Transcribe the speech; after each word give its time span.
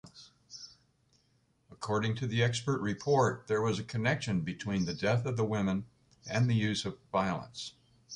According 1.69 2.15
to 2.15 2.25
the 2.25 2.41
expert 2.41 2.81
report, 2.81 3.45
there 3.45 3.61
was 3.61 3.77
a 3.77 3.83
connection 3.83 4.41
between 4.41 4.85
the 4.85 4.95
death 4.95 5.27
of 5.27 5.37
the 5.37 5.45
women 5.45 5.85
and 6.25 6.49
the 6.49 6.55
use 6.55 6.85
of 6.85 6.97
violence. 7.11 7.73